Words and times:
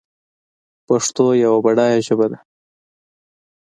پښتو 0.87 1.25
یوه 1.43 1.59
بډایه 1.65 1.99
ژبه 2.07 2.27
ده 2.31 2.39